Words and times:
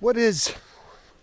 What 0.00 0.16
is 0.16 0.54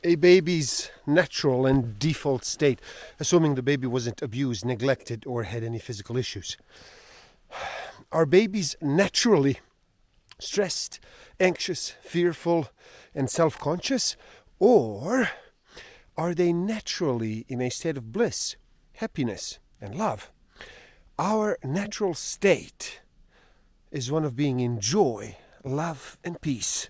a 0.03 0.15
baby's 0.15 0.91
natural 1.07 1.65
and 1.65 1.97
default 1.97 2.43
state, 2.43 2.81
assuming 3.21 3.55
the 3.55 3.63
baby 3.63 3.87
wasn't 3.87 4.21
abused, 4.21 4.65
neglected, 4.65 5.23
or 5.25 5.43
had 5.43 5.63
any 5.63 5.79
physical 5.79 6.17
issues? 6.17 6.57
Are 8.11 8.25
babies 8.25 8.75
naturally 8.81 9.61
stressed, 10.39 10.99
anxious, 11.39 11.93
fearful, 12.01 12.67
and 13.13 13.29
self 13.29 13.57
conscious? 13.57 14.17
Or 14.59 15.29
are 16.17 16.33
they 16.33 16.51
naturally 16.51 17.45
in 17.47 17.61
a 17.61 17.69
state 17.69 17.95
of 17.95 18.11
bliss, 18.11 18.57
happiness, 18.95 19.59
and 19.79 19.95
love? 19.95 20.31
Our 21.17 21.57
natural 21.63 22.13
state 22.13 22.99
is 23.89 24.11
one 24.11 24.25
of 24.25 24.35
being 24.35 24.59
in 24.59 24.81
joy, 24.81 25.37
love, 25.63 26.17
and 26.25 26.41
peace. 26.41 26.89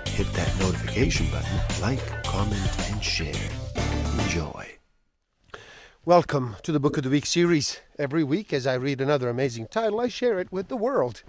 hit 0.11 0.31
that 0.33 0.59
notification 0.59 1.25
button, 1.31 1.81
like, 1.81 2.23
comment, 2.23 2.89
and 2.91 3.01
share. 3.01 3.49
Enjoy. 4.19 4.67
Welcome 6.03 6.57
to 6.63 6.73
the 6.73 6.81
Book 6.81 6.97
of 6.97 7.03
the 7.03 7.09
Week 7.09 7.25
series. 7.25 7.79
Every 7.97 8.21
week, 8.21 8.51
as 8.51 8.67
I 8.67 8.73
read 8.73 8.99
another 8.99 9.29
amazing 9.29 9.67
title, 9.67 10.01
I 10.01 10.09
share 10.09 10.37
it 10.39 10.51
with 10.51 10.67
the 10.67 10.75
world. 10.75 11.23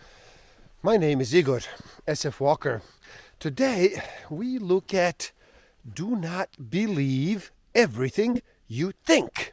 My 0.82 0.96
name 0.96 1.20
is 1.20 1.32
Igor 1.32 1.60
S.F. 2.08 2.40
Walker. 2.40 2.82
Today, 3.38 4.02
we 4.28 4.58
look 4.58 4.92
at 4.92 5.30
Do 5.88 6.16
Not 6.16 6.48
Believe 6.68 7.52
Everything 7.76 8.42
You 8.66 8.92
Think. 9.04 9.52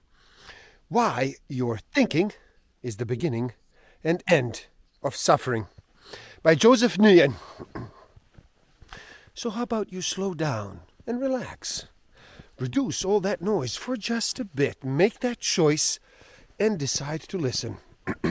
Why 0.88 1.36
your 1.48 1.78
thinking 1.94 2.32
is 2.82 2.98
the 2.98 3.06
beginning 3.06 3.54
and 4.04 4.24
end 4.28 4.66
of 5.04 5.16
suffering. 5.16 5.68
By 6.42 6.56
Joseph 6.56 6.98
Nguyen. 6.98 7.36
So, 9.40 9.50
how 9.52 9.64
about 9.64 9.94
you 9.94 10.02
slow 10.02 10.34
down 10.34 10.82
and 11.08 11.22
relax? 11.22 11.86
Reduce 12.60 13.06
all 13.06 13.22
that 13.22 13.42
noise 13.42 13.78
for 13.78 13.96
just 13.96 14.38
a 14.38 14.44
bit. 14.44 14.84
Make 14.84 15.22
that 15.22 15.40
choice 15.40 15.98
and 16.60 16.78
decide 16.78 17.22
to 17.22 17.38
listen. 17.38 17.78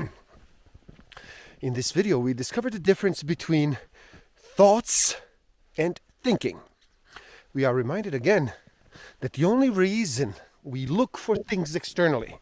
In 1.62 1.72
this 1.72 1.92
video, 1.92 2.18
we 2.18 2.34
discovered 2.34 2.74
the 2.74 2.78
difference 2.78 3.22
between 3.22 3.78
thoughts 4.36 5.16
and 5.78 5.98
thinking. 6.22 6.60
We 7.54 7.64
are 7.64 7.72
reminded 7.72 8.12
again 8.12 8.52
that 9.20 9.32
the 9.32 9.46
only 9.46 9.70
reason 9.70 10.34
we 10.62 10.84
look 10.84 11.16
for 11.16 11.36
things 11.36 11.74
externally 11.74 12.36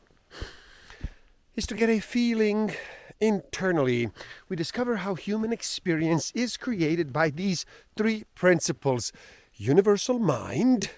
is 1.54 1.68
to 1.68 1.76
get 1.76 1.88
a 1.88 2.00
feeling 2.00 2.74
internally, 3.20 4.10
we 4.48 4.56
discover 4.56 4.96
how 4.96 5.14
human 5.14 5.52
experience 5.52 6.32
is 6.34 6.56
created 6.56 7.12
by 7.12 7.30
these 7.30 7.66
three 7.96 8.24
principles 8.34 9.12
universal 9.54 10.18
mind, 10.18 10.90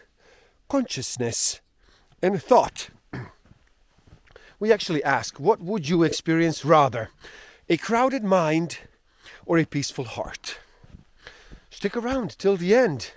consciousness, 0.69 1.61
and 2.20 2.42
thought. 2.42 2.91
We 4.61 4.72
actually 4.72 5.05
ask, 5.05 5.39
what 5.39 5.61
would 5.61 5.89
you 5.89 6.02
experience 6.02 6.64
rather? 6.64 7.11
A 7.68 7.77
crowded 7.77 8.24
mind 8.24 8.78
or 9.46 9.58
a 9.58 9.64
peaceful 9.64 10.05
heart? 10.05 10.58
Stick 11.70 11.96
around 11.96 12.36
till 12.39 12.57
the 12.57 12.74
end. 12.74 13.12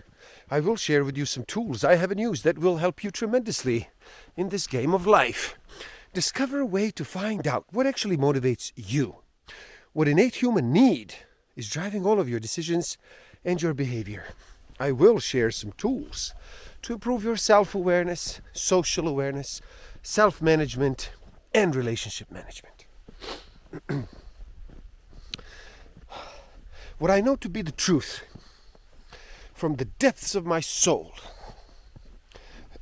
I 0.52 0.60
will 0.60 0.76
share 0.76 1.04
with 1.04 1.18
you 1.18 1.26
some 1.26 1.46
tools 1.46 1.84
I 1.84 1.96
haven't 1.96 2.20
used 2.20 2.44
that 2.44 2.60
will 2.60 2.78
help 2.78 3.04
you 3.04 3.10
tremendously 3.10 3.90
in 4.36 4.50
this 4.50 4.68
game 4.68 4.94
of 4.94 5.08
life. 5.08 5.58
Discover 6.14 6.60
a 6.60 6.66
way 6.66 6.92
to 6.92 7.06
find 7.06 7.48
out 7.48 7.66
what 7.72 7.88
actually 7.88 8.18
motivates 8.18 8.74
you. 8.76 9.16
What 9.94 10.10
innate 10.10 10.36
human 10.36 10.74
need 10.74 11.16
is 11.56 11.70
driving 11.70 12.06
all 12.06 12.20
of 12.20 12.28
your 12.28 12.40
decisions 12.40 12.98
and 13.46 13.62
your 13.62 13.74
behavior. 13.74 14.26
I 14.78 14.92
will 14.92 15.20
share 15.20 15.52
some 15.52 15.72
tools 15.74 16.34
to 16.82 16.94
improve 16.94 17.24
your 17.24 17.38
self 17.38 17.74
awareness, 17.74 18.42
social 18.52 19.08
awareness, 19.08 19.62
self 20.04 20.42
management, 20.42 21.12
and 21.54 21.74
relationship 21.74 22.30
management. 22.30 22.86
what 26.98 27.10
I 27.12 27.22
know 27.22 27.38
to 27.38 27.48
be 27.48 27.62
the 27.62 27.72
truth 27.72 28.24
from 29.54 29.76
the 29.76 29.86
depths 29.86 30.36
of 30.36 30.46
my 30.46 30.60
soul 30.60 31.14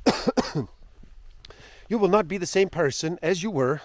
you 1.90 1.98
will 1.98 2.08
not 2.08 2.28
be 2.28 2.38
the 2.38 2.46
same 2.46 2.70
person 2.70 3.18
as 3.20 3.42
you 3.42 3.50
were 3.50 3.82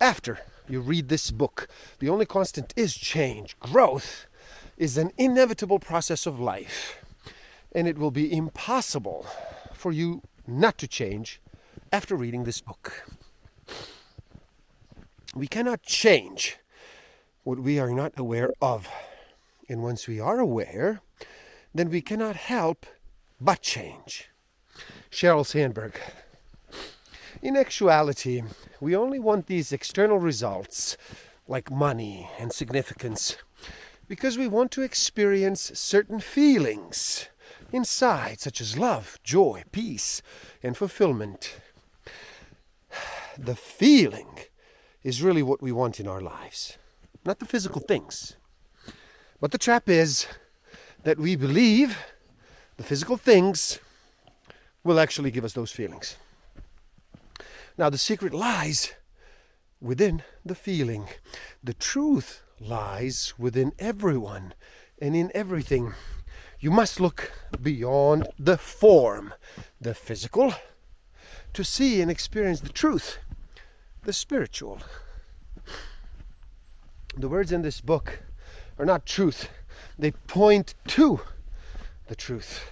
after 0.00 0.40
you 0.68 0.80
read 0.80 1.08
this 1.08 1.30
book. 1.30 1.68
The 1.98 2.08
only 2.08 2.24
constant 2.24 2.72
is 2.76 2.96
change. 2.96 3.58
Growth 3.60 4.26
is 4.78 4.96
an 4.96 5.12
inevitable 5.18 5.78
process 5.78 6.24
of 6.24 6.40
life, 6.40 7.04
and 7.72 7.86
it 7.86 7.98
will 7.98 8.10
be 8.10 8.34
impossible 8.34 9.26
for 9.74 9.92
you 9.92 10.22
not 10.46 10.78
to 10.78 10.88
change 10.88 11.42
after 11.92 12.16
reading 12.16 12.44
this 12.44 12.62
book. 12.62 13.06
We 15.34 15.46
cannot 15.46 15.82
change 15.82 16.56
what 17.44 17.58
we 17.58 17.78
are 17.78 17.90
not 17.90 18.12
aware 18.16 18.54
of. 18.62 18.88
And 19.68 19.82
once 19.82 20.08
we 20.08 20.18
are 20.18 20.38
aware, 20.38 21.02
then 21.74 21.90
we 21.90 22.00
cannot 22.00 22.36
help 22.36 22.86
but 23.40 23.60
change. 23.60 24.30
Sheryl 25.10 25.44
Sandberg. 25.44 26.00
In 27.42 27.56
actuality, 27.56 28.44
we 28.80 28.94
only 28.94 29.18
want 29.18 29.48
these 29.48 29.72
external 29.72 30.20
results, 30.20 30.96
like 31.48 31.72
money 31.72 32.30
and 32.38 32.52
significance, 32.52 33.36
because 34.06 34.38
we 34.38 34.46
want 34.46 34.70
to 34.70 34.82
experience 34.82 35.72
certain 35.74 36.20
feelings 36.20 37.26
inside, 37.72 38.38
such 38.38 38.60
as 38.60 38.78
love, 38.78 39.18
joy, 39.24 39.64
peace, 39.72 40.22
and 40.62 40.76
fulfillment. 40.76 41.56
The 43.36 43.56
feeling 43.56 44.38
is 45.02 45.20
really 45.20 45.42
what 45.42 45.60
we 45.60 45.72
want 45.72 45.98
in 45.98 46.06
our 46.06 46.20
lives, 46.20 46.78
not 47.24 47.40
the 47.40 47.44
physical 47.44 47.80
things. 47.80 48.36
But 49.40 49.50
the 49.50 49.58
trap 49.58 49.88
is 49.88 50.28
that 51.02 51.18
we 51.18 51.34
believe 51.34 51.98
the 52.76 52.84
physical 52.84 53.16
things 53.16 53.80
will 54.84 55.00
actually 55.00 55.32
give 55.32 55.44
us 55.44 55.54
those 55.54 55.72
feelings. 55.72 56.16
Now, 57.78 57.90
the 57.90 57.98
secret 57.98 58.34
lies 58.34 58.92
within 59.80 60.22
the 60.44 60.54
feeling. 60.54 61.06
The 61.62 61.74
truth 61.74 62.42
lies 62.60 63.34
within 63.38 63.72
everyone 63.78 64.54
and 65.00 65.16
in 65.16 65.30
everything. 65.34 65.94
You 66.60 66.70
must 66.70 67.00
look 67.00 67.32
beyond 67.60 68.28
the 68.38 68.56
form, 68.56 69.34
the 69.80 69.94
physical, 69.94 70.54
to 71.54 71.64
see 71.64 72.00
and 72.00 72.10
experience 72.10 72.60
the 72.60 72.68
truth, 72.68 73.18
the 74.04 74.12
spiritual. 74.12 74.80
The 77.16 77.28
words 77.28 77.52
in 77.52 77.62
this 77.62 77.80
book 77.80 78.20
are 78.78 78.86
not 78.86 79.06
truth, 79.06 79.48
they 79.98 80.12
point 80.12 80.74
to 80.88 81.20
the 82.06 82.16
truth. 82.16 82.70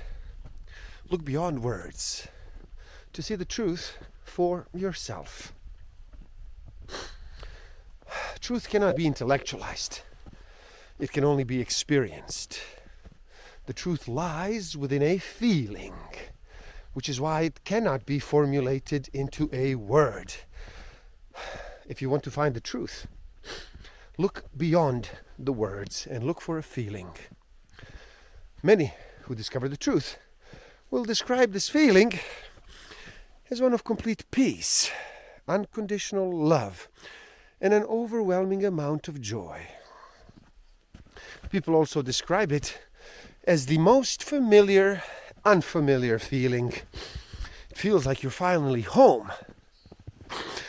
Look 1.10 1.24
beyond 1.24 1.62
words 1.62 2.28
to 3.12 3.22
see 3.22 3.34
the 3.34 3.44
truth 3.44 3.98
for 4.40 4.66
yourself. 4.72 5.52
Truth 8.40 8.70
cannot 8.70 8.96
be 8.96 9.06
intellectualized, 9.06 10.00
it 10.98 11.12
can 11.12 11.24
only 11.24 11.44
be 11.44 11.60
experienced. 11.60 12.58
The 13.66 13.74
truth 13.74 14.08
lies 14.08 14.78
within 14.78 15.02
a 15.02 15.18
feeling, 15.18 15.92
which 16.94 17.10
is 17.10 17.20
why 17.20 17.42
it 17.42 17.64
cannot 17.64 18.06
be 18.06 18.18
formulated 18.18 19.10
into 19.12 19.50
a 19.52 19.74
word. 19.74 20.32
If 21.86 22.00
you 22.00 22.08
want 22.08 22.22
to 22.22 22.30
find 22.30 22.54
the 22.54 22.62
truth, 22.62 23.08
look 24.16 24.44
beyond 24.56 25.10
the 25.38 25.52
words 25.52 26.08
and 26.10 26.24
look 26.24 26.40
for 26.40 26.56
a 26.56 26.62
feeling. 26.62 27.10
Many 28.62 28.94
who 29.24 29.34
discover 29.34 29.68
the 29.68 29.76
truth 29.76 30.16
will 30.90 31.04
describe 31.04 31.52
this 31.52 31.68
feeling 31.68 32.18
is 33.50 33.60
one 33.60 33.74
of 33.74 33.82
complete 33.84 34.24
peace, 34.30 34.90
unconditional 35.48 36.32
love, 36.32 36.88
and 37.60 37.74
an 37.74 37.82
overwhelming 37.84 38.64
amount 38.64 39.08
of 39.08 39.20
joy. 39.20 39.66
People 41.50 41.74
also 41.74 42.00
describe 42.00 42.52
it 42.52 42.78
as 43.44 43.66
the 43.66 43.78
most 43.78 44.22
familiar 44.22 45.02
unfamiliar 45.44 46.18
feeling. 46.18 46.68
It 47.70 47.76
feels 47.76 48.06
like 48.06 48.22
you're 48.22 48.30
finally 48.30 48.82
home. 48.82 49.32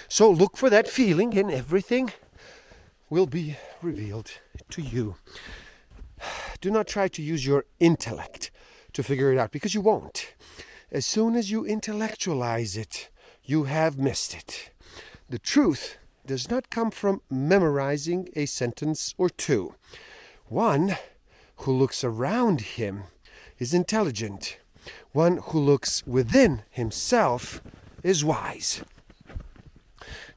So 0.08 0.30
look 0.30 0.58
for 0.58 0.70
that 0.70 0.88
feeling, 0.88 1.38
and 1.38 1.52
everything 1.52 2.12
will 3.10 3.28
be 3.28 3.58
revealed 3.82 4.32
to 4.72 4.82
you. 4.82 5.16
Do 6.62 6.72
not 6.72 6.88
try 6.88 7.08
to 7.10 7.22
use 7.22 7.46
your 7.46 7.66
intellect 7.80 8.52
to 8.94 9.04
figure 9.04 9.32
it 9.32 9.38
out 9.38 9.52
because 9.52 9.74
you 9.74 9.82
won't. 9.82 10.34
As 10.94 11.06
soon 11.06 11.36
as 11.38 11.50
you 11.50 11.66
intellectualize 11.66 12.76
it, 12.76 13.10
you 13.46 13.64
have 13.64 13.98
missed 13.98 14.34
it. 14.34 14.72
The 15.30 15.40
truth 15.40 15.96
does 16.26 16.50
not 16.50 16.70
come 16.70 16.92
from 16.92 17.22
memorizing 17.30 18.28
a 18.36 18.46
sentence 18.46 19.16
or 19.18 19.30
two. 19.30 19.76
One 20.48 20.98
who 21.60 21.72
looks 21.72 22.04
around 22.04 22.60
him 22.62 23.04
is 23.58 23.74
intelligent. 23.74 24.58
One 25.14 25.38
who 25.38 25.60
looks 25.60 26.06
within 26.06 26.64
himself 26.70 27.62
is 28.04 28.26
wise. 28.26 28.84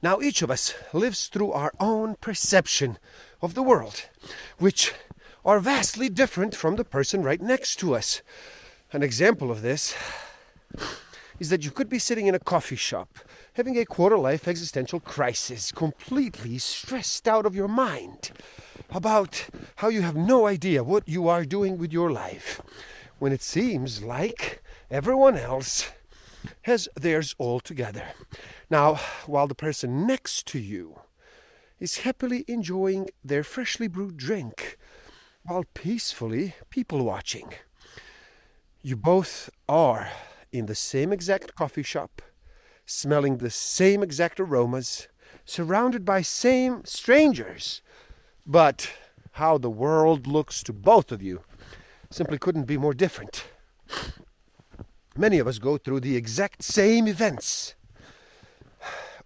Now, 0.03 0.21
each 0.21 0.41
of 0.41 0.53
us 0.53 0.73
lives 0.93 1.27
through 1.27 1.51
our 1.51 1.73
own 1.81 2.15
perception 2.21 2.99
of 3.43 3.55
the 3.55 3.63
world, 3.63 4.09
which 4.59 4.93
are 5.45 5.59
vastly 5.59 6.09
different 6.09 6.55
from 6.55 6.77
the 6.77 6.85
person 6.85 7.25
right 7.25 7.41
next 7.41 7.77
to 7.81 7.97
us. 7.97 8.23
An 8.93 9.03
example 9.03 9.51
of 9.51 9.63
this 9.63 9.97
is 11.39 11.51
that 11.51 11.65
you 11.65 11.71
could 11.71 11.89
be 11.89 11.99
sitting 11.99 12.27
in 12.27 12.35
a 12.35 12.39
coffee 12.39 12.77
shop 12.77 13.19
having 13.55 13.79
a 13.79 13.85
quarter 13.85 14.19
life 14.19 14.49
existential 14.49 15.01
crisis, 15.01 15.73
completely 15.73 16.59
stressed 16.59 17.27
out 17.29 17.47
of 17.47 17.55
your 17.55 17.69
mind 17.69 18.31
about 18.91 19.49
how 19.77 19.89
you 19.89 20.03
have 20.03 20.17
no 20.17 20.47
idea 20.47 20.85
what 20.85 21.09
you 21.09 21.29
are 21.29 21.45
doing 21.45 21.79
with 21.79 21.93
your 21.93 22.11
life, 22.11 22.61
when 23.19 23.33
it 23.33 23.43
seems 23.43 24.03
like 24.03 24.63
everyone 24.91 25.37
else 25.37 25.91
has 26.63 26.89
theirs 26.95 27.35
all 27.39 27.61
together. 27.61 28.05
Now, 28.71 28.97
while 29.27 29.47
the 29.47 29.55
person 29.55 30.07
next 30.07 30.47
to 30.49 30.59
you 30.59 31.01
is 31.81 31.99
happily 31.99 32.45
enjoying 32.49 33.09
their 33.25 33.45
freshly 33.45 33.89
brewed 33.89 34.17
drink 34.17 34.77
while 35.43 35.65
peacefully 35.75 36.55
people 36.71 37.05
watching, 37.05 37.53
you 38.83 38.97
both 38.97 39.51
are 39.69 40.11
in 40.55 40.67
the 40.67 40.75
same 40.75 41.13
exact 41.13 41.57
coffee 41.57 41.83
shop, 41.83 42.23
smelling 42.87 43.39
the 43.39 43.51
same 43.51 44.05
exact 44.05 44.39
aromas, 44.39 45.09
surrounded 45.45 46.05
by 46.05 46.23
same 46.23 46.85
strangers. 46.85 47.83
But 48.47 48.93
how 49.33 49.59
the 49.59 49.71
world 49.71 50.29
looks 50.29 50.63
to 50.63 50.73
both 50.73 51.11
of 51.11 51.21
you 51.21 51.43
simply 52.09 52.39
couldn't 52.39 52.65
be 52.65 52.79
more 52.79 52.95
different. 52.95 53.47
Many 55.17 55.41
of 55.41 55.49
us 55.49 55.59
go 55.59 55.77
through 55.77 56.01
the 56.01 56.17
exact 56.17 56.63
same 56.63 57.09
events 57.09 57.75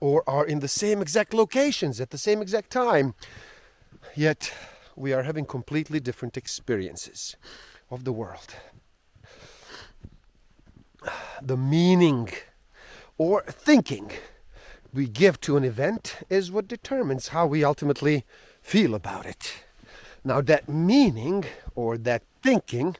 or 0.00 0.22
are 0.26 0.46
in 0.46 0.60
the 0.60 0.68
same 0.68 1.02
exact 1.02 1.34
locations 1.34 2.00
at 2.00 2.08
the 2.08 2.18
same 2.18 2.40
exact 2.40 2.70
time, 2.70 3.14
yet 4.14 4.52
we 4.96 5.12
are 5.12 5.24
having 5.24 5.44
completely 5.44 6.00
different 6.00 6.38
experiences 6.38 7.36
of 7.90 8.04
the 8.04 8.12
world 8.12 8.54
the 11.42 11.56
meaning 11.56 12.30
or 13.16 13.42
thinking 13.48 14.10
we 14.92 15.06
give 15.06 15.40
to 15.42 15.56
an 15.56 15.64
event 15.64 16.16
is 16.30 16.50
what 16.50 16.68
determines 16.68 17.28
how 17.28 17.46
we 17.46 17.62
ultimately 17.64 18.24
feel 18.62 18.94
about 18.94 19.26
it. 19.26 19.64
Now, 20.24 20.40
that 20.42 20.68
meaning 20.68 21.44
or 21.74 21.98
that 21.98 22.22
thinking 22.42 22.96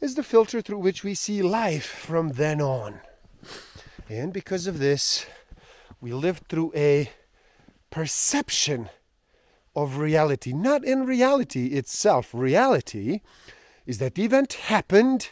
is 0.00 0.14
the 0.14 0.22
filter 0.22 0.60
through 0.60 0.78
which 0.78 1.02
we 1.02 1.14
see 1.14 1.42
life 1.42 1.86
from 1.86 2.32
then 2.32 2.60
on. 2.60 3.00
And 4.08 4.32
because 4.32 4.66
of 4.66 4.78
this, 4.78 5.26
we 6.00 6.12
live 6.12 6.42
through 6.48 6.72
a 6.74 7.10
perception 7.90 8.90
of 9.74 9.98
reality, 9.98 10.52
not 10.52 10.84
in 10.84 11.06
reality 11.06 11.68
itself. 11.68 12.30
Reality 12.32 13.20
is 13.86 13.98
that 13.98 14.14
the 14.14 14.24
event 14.24 14.52
happened 14.54 15.30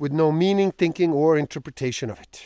with 0.00 0.12
no 0.12 0.32
meaning, 0.32 0.72
thinking, 0.72 1.12
or 1.12 1.36
interpretation 1.36 2.08
of 2.08 2.18
it. 2.18 2.42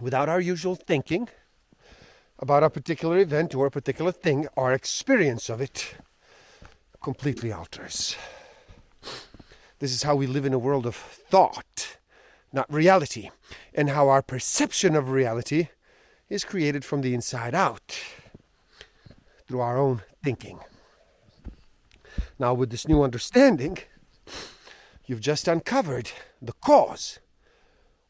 Without 0.00 0.26
our 0.26 0.40
usual 0.40 0.74
thinking 0.74 1.28
about 2.38 2.62
a 2.62 2.70
particular 2.70 3.18
event 3.18 3.54
or 3.54 3.66
a 3.66 3.70
particular 3.70 4.10
thing, 4.10 4.48
our 4.56 4.72
experience 4.72 5.50
of 5.50 5.60
it 5.60 5.96
completely 7.02 7.52
alters. 7.52 8.16
This 9.80 9.92
is 9.92 10.02
how 10.02 10.16
we 10.16 10.26
live 10.26 10.46
in 10.46 10.54
a 10.54 10.58
world 10.58 10.86
of 10.86 10.96
thought, 10.96 11.98
not 12.50 12.72
reality, 12.72 13.28
and 13.74 13.90
how 13.90 14.08
our 14.08 14.22
perception 14.22 14.96
of 14.96 15.10
reality 15.10 15.68
is 16.30 16.42
created 16.42 16.86
from 16.86 17.02
the 17.02 17.12
inside 17.12 17.54
out 17.54 18.00
through 19.46 19.60
our 19.60 19.76
own 19.76 20.00
thinking. 20.24 20.58
Now, 22.38 22.54
with 22.54 22.70
this 22.70 22.88
new 22.88 23.02
understanding, 23.02 23.76
You've 25.06 25.20
just 25.20 25.46
uncovered 25.46 26.10
the 26.42 26.54
cause 26.54 27.20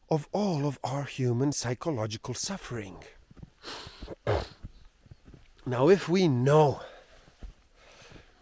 of 0.09 0.27
all 0.31 0.65
of 0.65 0.79
our 0.83 1.03
human 1.03 1.51
psychological 1.51 2.33
suffering. 2.33 3.03
Now, 5.63 5.89
if 5.89 6.09
we 6.09 6.27
know 6.27 6.81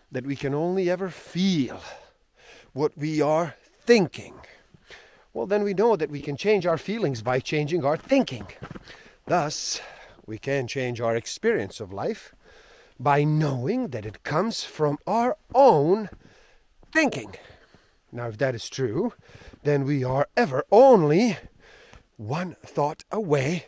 that 0.10 0.26
we 0.26 0.38
can 0.38 0.54
only 0.54 0.90
ever 0.90 1.10
feel 1.10 1.82
what 2.72 2.98
we 2.98 3.22
are 3.22 3.56
thinking, 3.82 4.36
well, 5.34 5.48
then 5.48 5.64
we 5.64 5.74
know 5.74 5.98
that 5.98 6.10
we 6.10 6.22
can 6.22 6.38
change 6.38 6.66
our 6.66 6.78
feelings 6.78 7.22
by 7.22 7.42
changing 7.42 7.84
our 7.84 7.98
thinking. 7.98 8.48
Thus, 9.26 9.82
we 10.26 10.38
can 10.38 10.68
change 10.68 11.02
our 11.02 11.18
experience 11.18 11.82
of 11.82 11.92
life 11.92 12.34
by 12.98 13.26
knowing 13.26 13.90
that 13.90 14.06
it 14.06 14.24
comes 14.24 14.64
from 14.64 14.98
our 15.06 15.36
own 15.54 16.10
thinking. 16.94 17.36
Now, 18.16 18.30
if 18.30 18.38
that 18.38 18.56
is 18.56 18.70
true, 18.70 19.12
then 19.64 19.84
we 19.84 20.02
are 20.02 20.30
ever 20.38 20.64
only 20.72 21.38
one 22.16 22.56
thought 22.66 23.04
away 23.12 23.66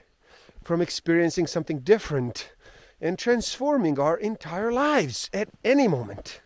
from 0.63 0.81
experiencing 0.81 1.47
something 1.47 1.79
different 1.79 2.53
and 3.01 3.19
transforming 3.19 3.99
our 3.99 4.15
entire 4.15 4.71
lives 4.71 5.29
at 5.33 5.49
any 5.65 5.89
moment 5.89 6.39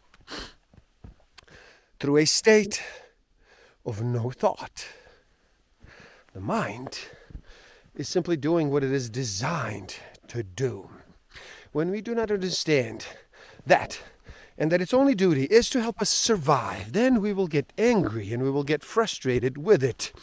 through 1.99 2.17
a 2.17 2.25
state 2.25 2.81
of 3.85 4.01
no 4.01 4.31
thought. 4.31 4.87
The 6.33 6.41
mind 6.41 6.97
is 7.93 8.09
simply 8.09 8.35
doing 8.35 8.71
what 8.71 8.83
it 8.83 8.91
is 8.91 9.11
designed 9.11 9.97
to 10.29 10.41
do. 10.41 10.89
When 11.71 11.91
we 11.91 12.01
do 12.01 12.15
not 12.15 12.31
understand 12.31 13.05
that 13.67 14.01
and 14.61 14.71
that 14.71 14.79
its 14.79 14.93
only 14.93 15.15
duty 15.15 15.45
is 15.45 15.71
to 15.71 15.81
help 15.81 15.99
us 16.03 16.09
survive, 16.11 16.93
then 16.93 17.19
we 17.19 17.33
will 17.33 17.47
get 17.47 17.73
angry 17.79 18.31
and 18.31 18.43
we 18.43 18.51
will 18.51 18.63
get 18.63 18.83
frustrated 18.83 19.57
with 19.57 19.83
it. 19.83 20.13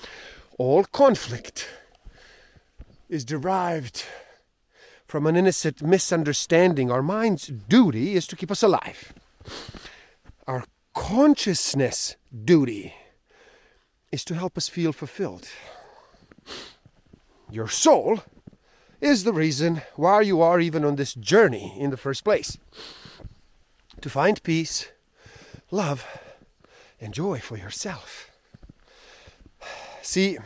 All 0.58 0.84
conflict 0.84 1.68
is 3.08 3.24
derived 3.24 4.04
from 5.08 5.26
an 5.26 5.34
innocent 5.34 5.82
misunderstanding. 5.82 6.88
Our 6.88 7.02
mind's 7.02 7.48
duty 7.48 8.14
is 8.14 8.28
to 8.28 8.36
keep 8.36 8.52
us 8.52 8.62
alive. 8.62 9.12
Our 10.46 10.62
consciousness 10.94 12.14
duty 12.44 12.94
is 14.12 14.24
to 14.26 14.36
help 14.36 14.56
us 14.56 14.68
feel 14.68 14.92
fulfilled. 14.92 15.48
Your 17.50 17.66
soul 17.66 18.22
is 19.00 19.24
the 19.24 19.32
reason 19.32 19.82
why 19.96 20.20
you 20.20 20.40
are 20.40 20.60
even 20.60 20.84
on 20.84 20.94
this 20.94 21.14
journey 21.14 21.74
in 21.76 21.90
the 21.90 21.96
first 21.96 22.22
place 22.22 22.56
to 24.00 24.10
find 24.10 24.42
peace, 24.42 24.88
love, 25.70 26.06
and 27.00 27.12
joy 27.14 27.38
for 27.38 27.56
yourself. 27.56 28.30
See, 30.02 30.38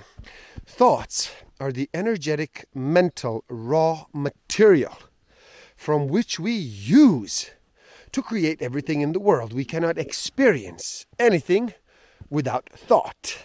thoughts 0.66 1.32
are 1.60 1.72
the 1.72 1.88
energetic, 1.94 2.66
mental, 2.74 3.44
raw 3.48 4.06
material 4.12 4.98
from 5.76 6.08
which 6.08 6.38
we 6.38 6.52
use 6.52 7.50
to 8.12 8.22
create 8.22 8.60
everything 8.60 9.00
in 9.00 9.12
the 9.12 9.20
world. 9.20 9.52
We 9.52 9.64
cannot 9.64 9.98
experience 9.98 11.06
anything 11.18 11.74
without 12.30 12.68
thought. 12.70 13.38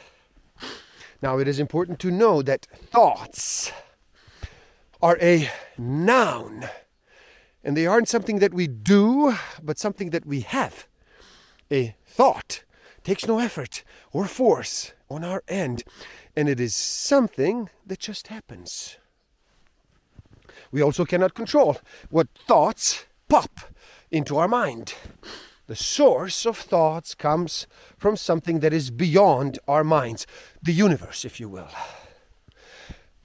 Now, 1.22 1.40
it 1.40 1.48
is 1.48 1.60
important 1.60 2.00
to 2.00 2.12
know 2.12 2.42
that 2.44 2.68
thoughts 2.92 3.72
are 5.02 5.18
a 5.22 5.50
noun 5.78 6.70
and 7.64 7.76
they 7.76 7.86
aren't 7.86 8.08
something 8.08 8.40
that 8.40 8.54
we 8.54 8.68
do, 8.68 9.36
but 9.62 9.78
something 9.78 10.12
that 10.12 10.26
we 10.26 10.42
have. 10.42 10.88
A 11.72 11.96
thought 12.06 12.64
takes 13.04 13.28
no 13.28 13.40
effort 13.40 13.84
or 14.12 14.26
force 14.26 14.94
on 15.10 15.24
our 15.24 15.44
end, 15.48 15.84
and 16.36 16.50
it 16.50 16.60
is 16.60 16.76
something 16.76 17.70
that 17.86 18.00
just 18.00 18.28
happens. 18.28 18.98
We 20.72 20.82
also 20.82 21.06
cannot 21.06 21.34
control 21.34 21.78
what 22.10 22.28
thoughts 22.48 23.06
pop 23.30 23.60
into 24.12 24.38
our 24.38 24.48
mind. 24.48 24.94
The 25.68 25.76
source 25.76 26.46
of 26.46 26.58
thoughts 26.58 27.14
comes 27.14 27.68
from 27.98 28.16
something 28.16 28.60
that 28.60 28.74
is 28.74 28.90
beyond 28.90 29.60
our 29.68 29.84
minds, 29.84 30.26
the 30.62 30.72
universe, 30.72 31.26
if 31.26 31.40
you 31.40 31.50
will. 31.50 31.70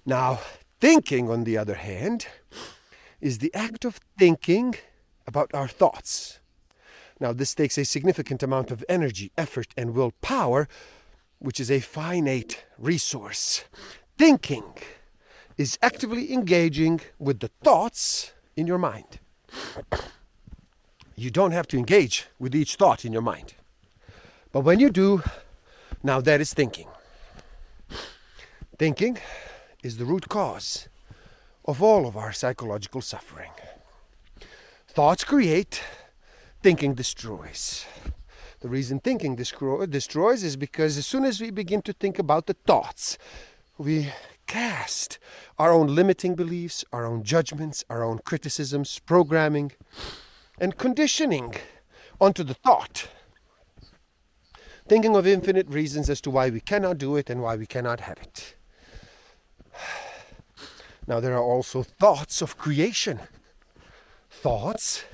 Now, 0.05 0.41
thinking, 0.81 1.31
on 1.31 1.45
the 1.45 1.57
other 1.57 1.75
hand, 1.75 2.27
is 3.23 3.39
the 3.39 3.55
act 3.55 3.85
of 3.87 4.01
thinking 4.19 4.75
about 5.27 5.55
our 5.55 5.69
thoughts. 5.69 6.41
Now, 7.21 7.33
this 7.33 7.55
takes 7.55 7.79
a 7.79 7.85
significant 7.85 8.43
amount 8.43 8.73
of 8.73 8.85
energy, 8.89 9.31
effort, 9.39 9.69
and 9.77 9.95
willpower, 9.95 10.69
which 11.39 11.61
is 11.61 11.71
a 11.71 11.79
finite 11.79 12.65
resource. 12.77 13.65
Thinking 14.19 14.65
is 15.57 15.79
actively 15.81 16.33
engaging 16.33 17.01
with 17.21 17.39
the 17.39 17.51
thoughts 17.63 18.33
in 18.57 18.67
your 18.67 18.79
mind. 18.79 19.21
You 21.15 21.31
don't 21.31 21.53
have 21.53 21.69
to 21.69 21.79
engage 21.79 22.27
with 22.41 22.55
each 22.55 22.75
thought 22.75 23.05
in 23.05 23.13
your 23.13 23.23
mind. 23.23 23.55
But 24.51 24.61
when 24.61 24.81
you 24.81 24.91
do, 24.91 25.23
now 26.03 26.21
that 26.21 26.41
is 26.41 26.53
thinking. 26.53 26.89
Thinking 28.79 29.19
is 29.85 29.99
the 29.99 30.05
root 30.05 30.29
cause 30.29 30.89
of 31.65 31.83
all 31.83 32.07
of 32.07 32.17
our 32.17 32.33
psychological 32.33 33.01
suffering. 33.01 33.51
Thoughts 34.89 35.25
create, 35.25 35.83
thinking 36.63 36.95
destroys. 36.95 37.87
The 38.61 38.69
reason 38.69 39.01
thinking 39.01 39.35
destroys 39.37 40.45
is 40.45 40.57
because 40.57 40.97
as 40.97 41.07
soon 41.07 41.25
as 41.25 41.41
we 41.41 41.51
begin 41.51 41.83
to 41.83 41.93
think 41.93 42.19
about 42.19 42.47
the 42.47 42.55
thoughts, 42.55 43.19
we 43.79 44.11
cast 44.47 45.19
our 45.59 45.73
own 45.73 45.89
limiting 45.89 46.35
beliefs, 46.35 46.85
our 46.93 47.07
own 47.07 47.23
judgments, 47.23 47.85
our 47.89 48.05
own 48.05 48.19
criticisms, 48.19 48.99
programming, 49.01 49.73
and 50.61 50.77
conditioning 50.77 51.55
onto 52.21 52.45
the 52.45 52.55
thought. 52.55 53.09
Thinking 54.87 55.17
of 55.17 55.27
infinite 55.27 55.69
reasons 55.69 56.11
as 56.11 56.21
to 56.21 56.31
why 56.31 56.51
we 56.51 56.61
cannot 56.61 56.99
do 56.99 57.17
it 57.17 57.31
and 57.31 57.41
why 57.41 57.57
we 57.57 57.67
cannot 57.67 58.01
have 58.01 58.19
it. 58.19 58.57
Now, 61.07 61.21
there 61.21 61.35
are 61.35 61.43
also 61.43 61.83
thoughts 61.83 62.43
of 62.43 62.57
creation, 62.57 63.21
thoughts 64.31 65.05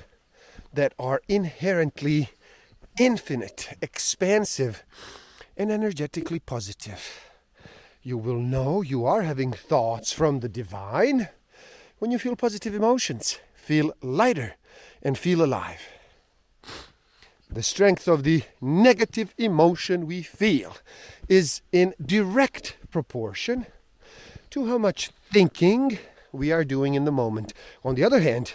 that 0.73 0.93
are 0.99 1.21
inherently 1.27 2.29
infinite, 2.99 3.77
expansive, 3.81 4.83
and 5.57 5.71
energetically 5.71 6.39
positive. 6.39 7.31
You 8.03 8.17
will 8.17 8.39
know 8.39 8.81
you 8.81 9.05
are 9.05 9.23
having 9.23 9.51
thoughts 9.51 10.13
from 10.13 10.39
the 10.39 10.49
divine 10.49 11.29
when 11.97 12.11
you 12.11 12.19
feel 12.19 12.35
positive 12.35 12.75
emotions, 12.75 13.39
feel 13.55 13.93
lighter, 14.01 14.55
and 15.01 15.17
feel 15.17 15.43
alive. 15.43 15.81
The 17.49 17.63
strength 17.63 18.07
of 18.07 18.23
the 18.23 18.43
negative 18.61 19.33
emotion 19.37 20.05
we 20.05 20.21
feel 20.21 20.77
is 21.27 21.61
in 21.71 21.95
direct 22.03 22.77
proportion 22.91 23.65
to 24.51 24.67
how 24.67 24.77
much 24.77 25.11
thinking 25.31 25.99
we 26.31 26.51
are 26.51 26.63
doing 26.63 26.93
in 26.93 27.05
the 27.05 27.11
moment. 27.11 27.53
On 27.83 27.95
the 27.95 28.03
other 28.03 28.19
hand, 28.19 28.53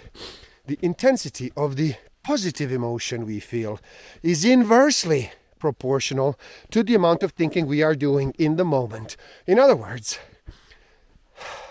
the 0.67 0.79
intensity 0.83 1.53
of 1.57 1.77
the 1.77 1.95
positive 2.23 2.73
emotion 2.73 3.27
we 3.27 3.41
feel 3.41 3.79
is 4.23 4.45
inversely 4.45 5.31
proportional 5.59 6.39
to 6.71 6.83
the 6.83 6.95
amount 6.95 7.23
of 7.23 7.33
thinking 7.33 7.67
we 7.67 7.83
are 7.83 7.95
doing 7.95 8.35
in 8.39 8.57
the 8.57 8.65
moment. 8.65 9.17
In 9.47 9.59
other 9.59 9.77
words, 9.77 10.19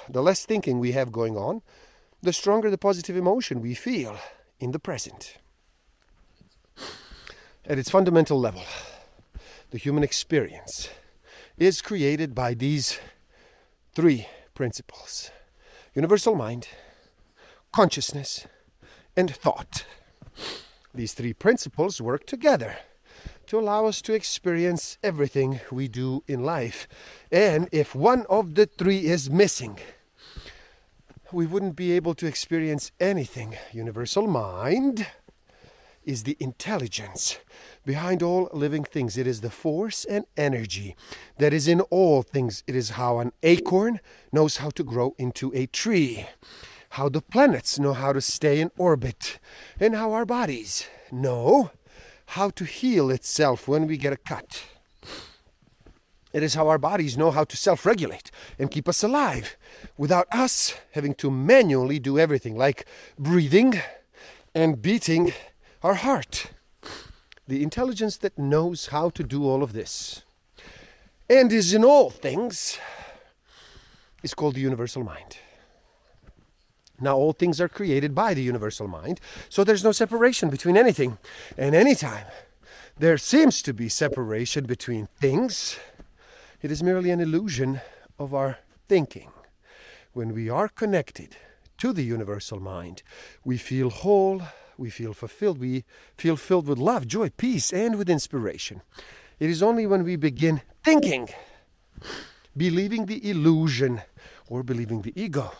the 0.10 0.22
less 0.22 0.46
thinking 0.46 0.80
we 0.80 0.92
have 0.92 1.12
going 1.12 1.38
on, 1.38 1.62
the 2.22 2.34
stronger 2.34 2.70
the 2.70 2.78
positive 2.78 3.18
emotion 3.18 3.62
we 3.62 3.74
feel 3.74 4.18
in 4.60 4.72
the 4.72 4.80
present. 4.80 5.38
At 7.66 7.78
its 7.78 7.90
fundamental 7.90 8.40
level, 8.40 8.64
the 9.72 9.78
human 9.78 10.04
experience 10.04 10.90
is 11.58 11.82
created 11.82 12.34
by 12.36 12.54
these 12.54 13.00
three 13.96 14.28
principles 14.54 15.32
universal 15.96 16.34
mind, 16.34 16.68
consciousness, 17.72 18.48
and 19.16 19.36
thought. 19.36 19.86
These 20.94 21.14
three 21.14 21.34
principles 21.34 22.02
work 22.02 22.26
together 22.26 22.78
to 23.48 23.60
allow 23.60 23.86
us 23.86 24.02
to 24.04 24.14
experience 24.14 24.98
everything 25.04 25.60
we 25.72 25.88
do 25.88 26.24
in 26.28 26.44
life. 26.44 26.88
And 27.32 27.70
if 27.72 27.94
one 27.94 28.26
of 28.30 28.56
the 28.56 28.66
three 28.66 29.06
is 29.06 29.30
missing, 29.30 29.78
we 31.32 31.46
wouldn't 31.46 31.76
be 31.76 31.92
able 31.92 32.16
to 32.16 32.28
experience 32.28 32.92
anything. 33.00 33.56
Universal 33.72 34.28
mind 34.28 35.08
is 36.06 36.24
the 36.24 36.38
intelligence 36.40 37.38
behind 37.86 38.22
all 38.22 38.50
living 38.54 38.84
things. 38.84 39.18
It 39.18 39.28
is 39.28 39.42
the 39.42 39.50
force 39.50 40.06
and 40.06 40.26
energy 40.38 40.96
that 41.38 41.54
is 41.54 41.68
in 41.68 41.82
all 41.82 42.24
things. 42.24 42.64
It 42.68 42.76
is 42.76 42.92
how 42.92 43.20
an 43.20 43.32
acorn 43.44 44.00
knows 44.32 44.58
how 44.58 44.70
to 44.72 44.84
grow 44.84 45.16
into 45.18 45.52
a 45.56 45.66
tree, 45.66 46.26
how 46.92 47.10
the 47.10 47.22
planets 47.22 47.80
know 47.80 47.94
how 47.94 48.14
to 48.14 48.22
stay 48.22 48.62
in 48.62 48.72
orbit, 48.78 49.40
and 49.80 49.96
how 49.96 50.12
our 50.14 50.26
bodies 50.26 50.88
know 51.12 51.72
how 52.28 52.50
to 52.50 52.66
heal 52.66 53.10
itself 53.10 53.68
when 53.68 53.88
we 53.88 53.98
get 53.98 54.14
a 54.14 54.18
cut. 54.18 54.64
It 56.34 56.42
is 56.42 56.56
how 56.56 56.68
our 56.68 56.80
bodies 56.80 57.16
know 57.16 57.30
how 57.30 57.44
to 57.44 57.56
self 57.56 57.86
regulate 57.86 58.32
and 58.58 58.72
keep 58.72 58.90
us 58.90 59.04
alive 59.04 59.56
without 59.98 60.28
us 60.32 60.74
having 60.92 61.14
to 61.16 61.30
manually 61.30 62.00
do 62.00 62.18
everything 62.18 62.58
like 62.58 62.88
breathing 63.20 63.80
and 64.56 64.82
beating 64.82 65.32
our 65.84 65.96
heart. 65.96 66.52
The 67.48 67.62
intelligence 67.62 68.18
that 68.18 68.40
knows 68.40 68.88
how 68.88 69.10
to 69.12 69.24
do 69.24 69.46
all 69.46 69.64
of 69.64 69.74
this 69.74 70.24
and 71.30 71.52
is 71.52 71.74
in 71.74 71.84
all 71.84 72.10
things 72.10 72.80
is 74.24 74.34
called 74.34 74.56
the 74.56 74.62
universal 74.62 75.04
mind. 75.04 75.38
Now, 77.02 77.18
all 77.18 77.34
things 77.34 77.60
are 77.60 77.68
created 77.68 78.16
by 78.16 78.34
the 78.34 78.44
universal 78.44 78.88
mind, 78.88 79.20
so 79.50 79.64
there's 79.64 79.84
no 79.84 79.92
separation 79.92 80.50
between 80.50 80.78
anything 80.78 81.18
and 81.58 81.76
anytime. 81.76 82.26
There 82.98 83.18
seems 83.18 83.62
to 83.64 83.74
be 83.74 83.90
separation 83.90 84.66
between 84.66 85.08
things. 85.20 85.78
It 86.62 86.72
is 86.72 86.84
merely 86.84 87.12
an 87.12 87.20
illusion 87.20 87.82
of 88.18 88.34
our 88.34 88.60
thinking. 88.88 89.32
When 90.14 90.34
we 90.34 90.50
are 90.50 90.70
connected 90.70 91.36
to 91.80 91.92
the 91.92 92.04
universal 92.04 92.60
mind, 92.60 93.02
we 93.44 93.58
feel 93.58 93.90
whole, 93.90 94.44
we 94.78 94.90
feel 94.90 95.14
fulfilled, 95.14 95.60
we 95.60 95.84
feel 96.18 96.36
filled 96.36 96.68
with 96.68 96.78
love, 96.78 97.08
joy, 97.08 97.30
peace, 97.30 97.72
and 97.72 97.98
with 97.98 98.10
inspiration. 98.10 98.82
It 99.40 99.50
is 99.50 99.64
only 99.64 99.86
when 99.86 100.04
we 100.04 100.16
begin 100.16 100.62
thinking, 100.84 101.30
believing 102.56 103.06
the 103.06 103.30
illusion, 103.30 104.02
or 104.48 104.64
believing 104.64 105.02
the 105.02 105.14
ego, 105.16 105.52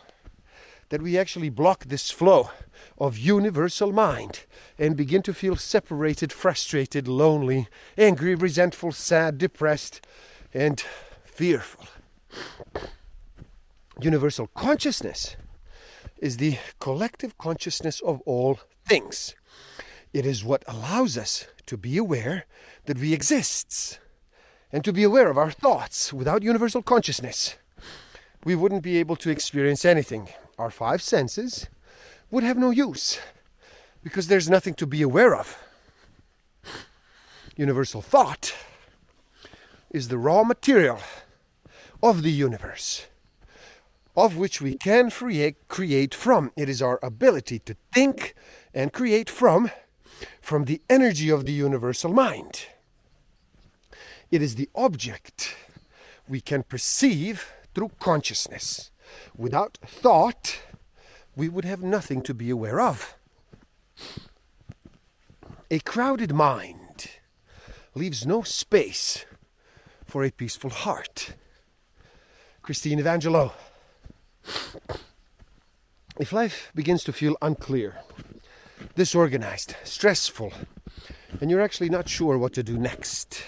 that 0.90 1.02
we 1.02 1.18
actually 1.18 1.50
block 1.50 1.86
this 1.86 2.12
flow 2.12 2.50
of 2.98 3.18
universal 3.18 3.92
mind 3.92 4.46
and 4.78 4.96
begin 4.96 5.22
to 5.24 5.34
feel 5.34 5.56
separated, 5.56 6.32
frustrated, 6.32 7.08
lonely, 7.08 7.68
angry, 7.98 8.36
resentful, 8.36 8.92
sad, 8.92 9.38
depressed, 9.38 10.06
and 10.54 10.84
fearful. 11.24 11.88
Universal 14.00 14.48
consciousness 14.56 15.36
is 16.18 16.38
the 16.38 16.58
collective 16.80 17.38
consciousness 17.38 18.00
of 18.02 18.22
all 18.22 18.60
things. 18.86 19.36
It 20.14 20.26
is 20.26 20.44
what 20.44 20.64
allows 20.68 21.18
us 21.18 21.48
to 21.66 21.78
be 21.78 21.98
aware 21.98 22.46
that 22.86 23.00
we 23.00 23.14
exist 23.14 24.00
and 24.72 24.84
to 24.84 24.94
be 24.94 25.04
aware 25.04 25.30
of 25.30 25.38
our 25.38 25.52
thoughts 25.52 26.12
without 26.12 26.44
universal 26.44 26.82
consciousness. 26.82 27.56
We 28.44 28.56
wouldn't 28.56 28.84
be 28.84 28.98
able 28.98 29.16
to 29.18 29.30
experience 29.30 29.86
anything 29.86 30.30
our 30.58 30.70
five 30.70 31.02
senses 31.02 31.68
would 32.30 32.44
have 32.44 32.58
no 32.58 32.72
use 32.72 33.20
because 34.04 34.28
there's 34.28 34.50
nothing 34.50 34.74
to 34.76 34.86
be 34.86 35.02
aware 35.02 35.36
of. 35.36 35.58
Universal 37.56 38.02
thought 38.02 38.54
is 39.92 40.08
the 40.08 40.18
raw 40.18 40.44
material 40.44 41.00
of 42.02 42.24
the 42.24 42.32
universe, 42.32 43.06
of 44.16 44.38
which 44.38 44.62
we 44.62 44.76
can 44.76 45.10
create, 45.10 46.14
from. 46.14 46.52
It 46.56 46.70
is 46.70 46.82
our 46.82 47.00
ability 47.02 47.60
to 47.60 47.76
think 47.94 48.36
and 48.74 48.94
create 48.94 49.30
from, 49.30 49.72
from 50.42 50.66
the 50.66 50.82
energy 50.90 51.30
of 51.30 51.46
the 51.46 51.52
universal 51.52 52.14
mind. 52.14 52.68
It 54.32 54.42
is 54.42 54.56
the 54.56 54.70
object 54.76 55.56
we 56.28 56.42
can 56.42 56.64
perceive 56.64 57.52
through 57.74 57.92
consciousness. 58.00 58.92
Without 59.36 59.78
thought, 59.86 60.62
we 61.36 61.50
would 61.50 61.66
have 61.66 61.82
nothing 61.82 62.22
to 62.22 62.34
be 62.34 62.50
aware 62.50 62.80
of. 62.80 63.16
A 65.72 65.80
crowded 65.80 66.34
mind 66.34 67.10
leaves 67.96 68.26
no 68.26 68.44
space 68.44 69.26
for 70.06 70.24
a 70.24 70.32
peaceful 70.32 70.70
heart. 70.70 71.34
Christine 72.62 73.00
Evangelou. 73.00 73.52
If 76.20 76.32
life 76.32 76.72
begins 76.76 77.04
to 77.06 77.14
feel 77.14 77.36
unclear, 77.42 77.96
disorganized, 78.96 79.76
stressful, 79.84 80.54
and 81.42 81.50
you're 81.50 81.62
actually 81.62 81.90
not 81.90 82.08
sure 82.08 82.38
what 82.38 82.54
to 82.54 82.64
do 82.64 82.78
next. 82.78 83.44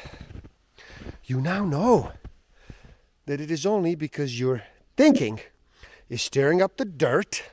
You 1.25 1.41
now 1.41 1.65
know 1.65 2.11
that 3.25 3.41
it 3.41 3.51
is 3.51 3.65
only 3.65 3.95
because 3.95 4.39
your 4.39 4.63
thinking 4.97 5.39
is 6.09 6.21
stirring 6.21 6.61
up 6.61 6.77
the 6.77 6.85
dirt, 6.85 7.43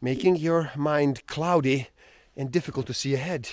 making 0.00 0.36
your 0.36 0.70
mind 0.76 1.26
cloudy 1.26 1.88
and 2.36 2.50
difficult 2.50 2.86
to 2.86 2.94
see 2.94 3.14
ahead. 3.14 3.48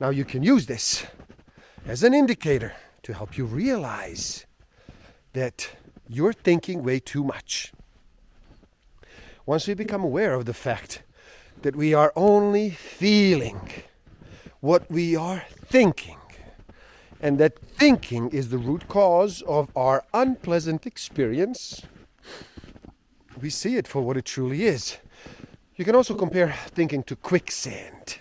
Now 0.00 0.10
you 0.10 0.24
can 0.24 0.42
use 0.42 0.66
this 0.66 1.06
as 1.86 2.02
an 2.02 2.14
indicator 2.14 2.74
to 3.02 3.14
help 3.14 3.38
you 3.38 3.44
realize 3.44 4.46
that 5.32 5.70
you're 6.08 6.32
thinking 6.32 6.82
way 6.82 7.00
too 7.00 7.24
much. 7.24 7.72
Once 9.48 9.66
we 9.66 9.72
become 9.72 10.04
aware 10.04 10.34
of 10.34 10.44
the 10.44 10.52
fact 10.52 11.02
that 11.62 11.74
we 11.74 11.94
are 11.94 12.12
only 12.14 12.68
feeling 12.68 13.58
what 14.60 14.90
we 14.90 15.16
are 15.16 15.42
thinking, 15.64 16.18
and 17.18 17.38
that 17.38 17.58
thinking 17.58 18.28
is 18.28 18.50
the 18.50 18.58
root 18.58 18.86
cause 18.88 19.40
of 19.48 19.74
our 19.74 20.04
unpleasant 20.12 20.84
experience, 20.84 21.80
we 23.40 23.48
see 23.48 23.76
it 23.76 23.88
for 23.88 24.02
what 24.02 24.18
it 24.18 24.26
truly 24.26 24.66
is. 24.66 24.98
You 25.76 25.84
can 25.86 25.96
also 25.96 26.14
compare 26.14 26.52
thinking 26.66 27.02
to 27.04 27.16
quicksand. 27.16 28.18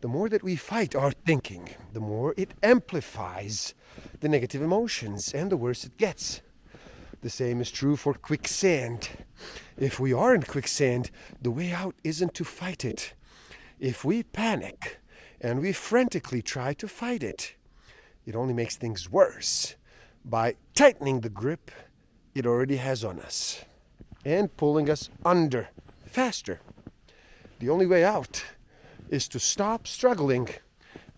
The 0.00 0.08
more 0.08 0.28
that 0.28 0.42
we 0.42 0.56
fight 0.56 0.96
our 0.96 1.12
thinking, 1.12 1.68
the 1.92 2.00
more 2.00 2.34
it 2.36 2.52
amplifies 2.64 3.74
the 4.18 4.28
negative 4.28 4.60
emotions 4.60 5.32
and 5.32 5.52
the 5.52 5.56
worse 5.56 5.84
it 5.84 5.96
gets. 5.96 6.42
The 7.26 7.30
same 7.30 7.60
is 7.60 7.72
true 7.72 7.96
for 7.96 8.14
quicksand. 8.14 9.08
If 9.76 9.98
we 9.98 10.12
are 10.12 10.32
in 10.32 10.44
quicksand, 10.44 11.10
the 11.42 11.50
way 11.50 11.72
out 11.72 11.96
isn't 12.04 12.34
to 12.34 12.44
fight 12.44 12.84
it. 12.84 13.14
If 13.80 14.04
we 14.04 14.22
panic 14.22 15.00
and 15.40 15.60
we 15.60 15.72
frantically 15.72 16.40
try 16.40 16.72
to 16.74 16.86
fight 16.86 17.24
it, 17.24 17.56
it 18.26 18.36
only 18.36 18.54
makes 18.54 18.76
things 18.76 19.10
worse 19.10 19.74
by 20.24 20.54
tightening 20.76 21.22
the 21.22 21.28
grip 21.28 21.72
it 22.32 22.46
already 22.46 22.76
has 22.76 23.02
on 23.02 23.18
us 23.18 23.64
and 24.24 24.56
pulling 24.56 24.88
us 24.88 25.10
under 25.24 25.70
faster. 26.04 26.60
The 27.58 27.70
only 27.70 27.86
way 27.86 28.04
out 28.04 28.44
is 29.08 29.26
to 29.30 29.40
stop 29.40 29.88
struggling 29.88 30.50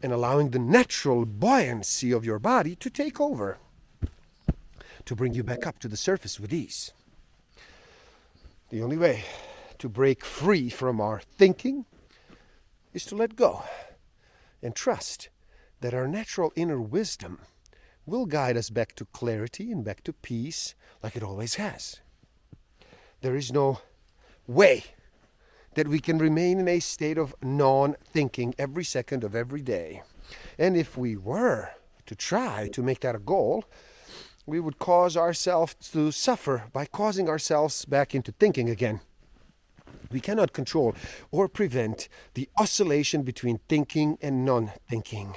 and 0.02 0.10
allowing 0.10 0.52
the 0.52 0.58
natural 0.58 1.26
buoyancy 1.26 2.12
of 2.12 2.24
your 2.24 2.38
body 2.38 2.74
to 2.76 2.88
take 2.88 3.20
over, 3.20 3.58
to 5.08 5.16
bring 5.16 5.32
you 5.32 5.42
back 5.42 5.66
up 5.66 5.78
to 5.78 5.88
the 5.88 5.96
surface 5.96 6.38
with 6.38 6.52
ease. 6.52 6.92
The 8.68 8.82
only 8.82 8.98
way 8.98 9.24
to 9.78 9.88
break 9.88 10.22
free 10.22 10.68
from 10.68 11.00
our 11.00 11.18
thinking 11.18 11.86
is 12.92 13.06
to 13.06 13.16
let 13.16 13.34
go 13.34 13.62
and 14.62 14.74
trust 14.74 15.30
that 15.80 15.94
our 15.94 16.06
natural 16.06 16.52
inner 16.56 16.78
wisdom 16.78 17.38
will 18.04 18.26
guide 18.26 18.58
us 18.58 18.68
back 18.68 18.94
to 18.96 19.06
clarity 19.06 19.72
and 19.72 19.82
back 19.82 20.04
to 20.04 20.12
peace 20.12 20.74
like 21.02 21.16
it 21.16 21.22
always 21.22 21.54
has. 21.54 22.00
There 23.22 23.34
is 23.34 23.50
no 23.50 23.80
way 24.46 24.84
that 25.72 25.88
we 25.88 26.00
can 26.00 26.18
remain 26.18 26.60
in 26.60 26.68
a 26.68 26.80
state 26.80 27.16
of 27.16 27.34
non 27.42 27.96
thinking 28.04 28.54
every 28.58 28.84
second 28.84 29.24
of 29.24 29.34
every 29.34 29.62
day. 29.62 30.02
And 30.58 30.76
if 30.76 30.98
we 30.98 31.16
were 31.16 31.70
to 32.04 32.14
try 32.14 32.68
to 32.74 32.82
make 32.82 33.00
that 33.00 33.14
a 33.14 33.18
goal, 33.18 33.64
we 34.49 34.59
would 34.59 34.78
cause 34.78 35.14
ourselves 35.14 35.75
to 35.93 36.11
suffer 36.11 36.64
by 36.73 36.87
causing 36.87 37.28
ourselves 37.28 37.85
back 37.85 38.14
into 38.14 38.33
thinking 38.33 38.71
again. 38.71 39.00
We 40.11 40.21
cannot 40.21 40.55
control 40.55 40.95
or 41.31 41.49
prevent 41.49 42.09
the 42.33 42.49
oscillation 42.59 43.25
between 43.25 43.61
thinking 43.69 44.17
and 44.23 44.47
non 44.47 44.73
thinking, 44.88 45.35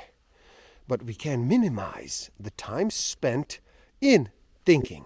but 0.87 1.03
we 1.03 1.13
can 1.13 1.45
minimize 1.45 2.31
the 2.39 2.51
time 2.51 2.89
spent 2.89 3.59
in 3.99 4.29
thinking 4.65 5.05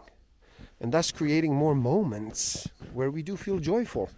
and 0.80 0.92
thus 0.92 1.12
creating 1.12 1.56
more 1.56 1.74
moments 1.74 2.68
where 2.94 3.10
we 3.10 3.24
do 3.24 3.36
feel 3.36 3.58
joyful, 3.58 4.12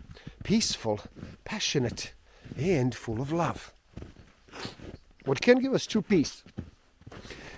peaceful, 0.43 0.99
passionate, 1.45 2.13
and 2.57 2.93
full 2.93 3.21
of 3.21 3.31
love. 3.31 3.73
What 5.23 5.39
can 5.39 5.59
give 5.59 5.73
us 5.73 5.87
true 5.87 6.01
peace 6.01 6.43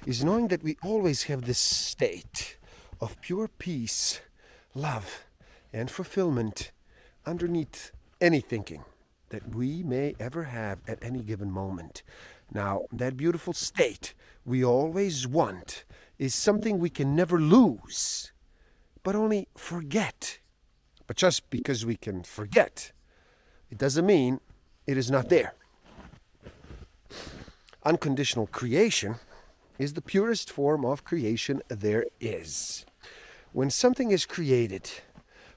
is 0.06 0.24
knowing 0.24 0.48
that 0.48 0.64
we 0.64 0.78
always 0.84 1.24
have 1.24 1.44
this 1.44 1.60
state 1.60 2.58
of 3.02 3.20
pure 3.22 3.48
peace, 3.48 4.22
love, 4.74 5.26
and 5.74 5.90
fulfillment 5.90 6.72
underneath 7.26 7.92
any 8.22 8.42
thinking 8.42 8.84
that 9.30 9.56
we 9.56 9.84
may 9.84 10.16
ever 10.20 10.44
have 10.46 10.80
at 10.88 11.04
any 11.04 11.22
given 11.22 11.52
moment. 11.52 12.02
Now, 12.52 12.86
that 12.92 13.16
beautiful 13.16 13.54
state 13.54 14.14
we 14.46 14.64
always 14.64 15.28
want 15.28 15.86
is 16.18 16.34
something 16.34 16.80
we 16.80 16.90
can 16.90 17.16
never 17.16 17.40
lose 17.40 18.32
but 19.04 19.16
only 19.16 19.48
forget. 19.56 20.40
But 21.08 21.16
just 21.16 21.50
because 21.50 21.86
we 21.86 21.96
can 21.96 22.24
forget, 22.24 22.92
it 23.70 23.78
doesn't 23.78 24.06
mean 24.06 24.40
it 24.86 24.98
is 24.98 25.10
not 25.10 25.30
there. 25.30 25.54
Unconditional 27.84 28.48
creation 28.48 29.16
is 29.80 29.94
the 29.94 30.02
purest 30.02 30.52
form 30.52 30.86
of 30.86 31.06
creation 31.06 31.64
there 31.70 32.06
is. 32.20 32.86
When 33.54 33.72
something 33.72 34.12
is 34.12 34.26
created 34.26 34.92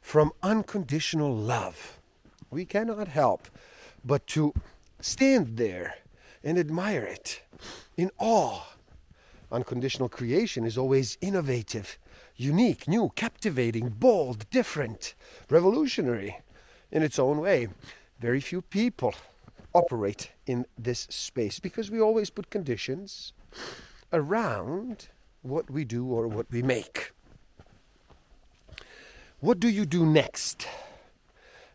from 0.00 0.32
unconditional 0.42 1.34
love, 1.36 1.98
we 2.50 2.64
cannot 2.64 3.08
help 3.08 3.48
but 4.04 4.26
to 4.28 4.54
stand 5.00 5.56
there 5.56 5.96
and 6.42 6.56
admire 6.56 7.02
it 7.02 7.42
in 7.96 8.10
awe. 8.18 8.62
Unconditional 9.50 10.08
creation 10.08 10.64
is 10.64 10.78
always 10.78 11.18
innovative 11.20 11.98
unique, 12.36 12.88
new, 12.88 13.12
captivating, 13.14 13.88
bold, 13.90 14.48
different, 14.50 15.14
revolutionary 15.50 16.38
in 16.90 17.02
its 17.02 17.18
own 17.18 17.38
way. 17.38 17.68
Very 18.20 18.40
few 18.40 18.62
people 18.62 19.14
operate 19.74 20.30
in 20.46 20.66
this 20.78 21.06
space 21.10 21.58
because 21.58 21.90
we 21.90 22.00
always 22.00 22.30
put 22.30 22.50
conditions 22.50 23.32
around 24.12 25.08
what 25.42 25.70
we 25.70 25.84
do 25.84 26.06
or 26.06 26.28
what 26.28 26.46
we 26.50 26.62
make. 26.62 27.12
What 29.40 29.58
do 29.58 29.68
you 29.68 29.84
do 29.84 30.06
next 30.06 30.68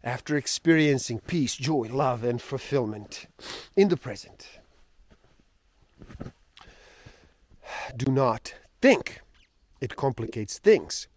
after 0.04 0.38
experiencing 0.38 1.20
peace, 1.20 1.56
joy, 1.56 1.90
love, 1.92 2.24
and 2.24 2.42
fulfillment 2.42 3.28
in 3.76 3.90
the 3.90 3.98
present? 3.98 4.60
Do 7.96 8.12
not 8.12 8.54
think 8.82 9.22
it 9.82 9.96
complicates 9.96 10.60
things. 10.60 11.08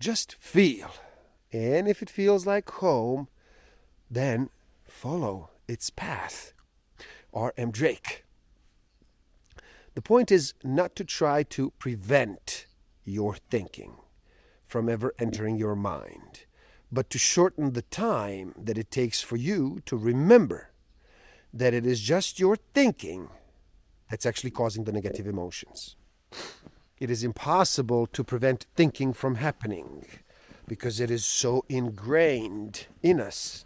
Just 0.00 0.34
feel. 0.40 0.90
And 1.52 1.86
if 1.86 2.02
it 2.02 2.10
feels 2.10 2.46
like 2.46 2.68
home, 2.70 3.28
then 4.10 4.50
follow 4.84 5.50
its 5.68 5.90
path. 5.90 6.52
R.M. 7.32 7.70
Drake. 7.70 8.24
The 9.94 10.02
point 10.02 10.32
is 10.32 10.54
not 10.64 10.96
to 10.96 11.04
try 11.04 11.42
to 11.44 11.70
prevent 11.78 12.66
your 13.04 13.36
thinking 13.50 13.96
from 14.66 14.88
ever 14.88 15.14
entering 15.18 15.56
your 15.56 15.76
mind, 15.76 16.44
but 16.90 17.10
to 17.10 17.18
shorten 17.18 17.72
the 17.72 17.82
time 17.82 18.54
that 18.56 18.78
it 18.78 18.90
takes 18.90 19.20
for 19.20 19.36
you 19.36 19.80
to 19.86 19.96
remember 19.96 20.70
that 21.52 21.74
it 21.74 21.84
is 21.84 22.00
just 22.00 22.40
your 22.40 22.56
thinking 22.56 23.28
that's 24.08 24.24
actually 24.24 24.50
causing 24.50 24.84
the 24.84 24.92
negative 24.92 25.26
emotions 25.26 25.96
it 27.02 27.10
is 27.10 27.24
impossible 27.24 28.06
to 28.06 28.22
prevent 28.22 28.66
thinking 28.76 29.12
from 29.12 29.34
happening 29.34 30.06
because 30.68 31.00
it 31.00 31.10
is 31.10 31.24
so 31.24 31.64
ingrained 31.68 32.86
in 33.02 33.20
us. 33.20 33.64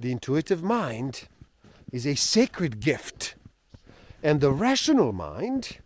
The 0.00 0.10
intuitive 0.10 0.62
mind 0.62 1.28
is 1.92 2.06
a 2.06 2.14
sacred 2.14 2.80
gift, 2.80 3.34
and 4.22 4.40
the 4.40 4.50
rational 4.50 5.12
mind 5.12 5.78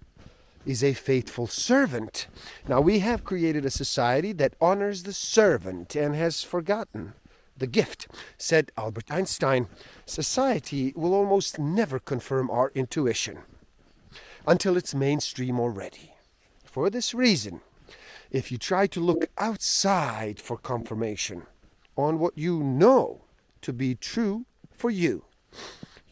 is 0.64 0.82
a 0.82 0.94
faithful 0.94 1.46
servant. 1.46 2.28
Now, 2.68 2.80
we 2.80 3.00
have 3.00 3.24
created 3.24 3.64
a 3.64 3.70
society 3.70 4.32
that 4.34 4.54
honors 4.60 5.02
the 5.02 5.12
servant 5.12 5.94
and 5.96 6.14
has 6.14 6.42
forgotten 6.42 7.14
the 7.56 7.66
gift. 7.66 8.06
Said 8.38 8.72
Albert 8.76 9.10
Einstein, 9.10 9.68
society 10.06 10.92
will 10.96 11.14
almost 11.14 11.58
never 11.58 11.98
confirm 11.98 12.50
our 12.50 12.70
intuition 12.74 13.38
until 14.46 14.76
it's 14.76 14.94
mainstream 14.94 15.60
already. 15.60 16.14
For 16.64 16.90
this 16.90 17.12
reason, 17.12 17.60
if 18.30 18.50
you 18.50 18.58
try 18.58 18.86
to 18.88 19.00
look 19.00 19.26
outside 19.38 20.40
for 20.40 20.56
confirmation 20.56 21.42
on 21.96 22.18
what 22.18 22.36
you 22.36 22.62
know 22.62 23.22
to 23.60 23.72
be 23.72 23.94
true 23.94 24.46
for 24.72 24.90
you, 24.90 25.24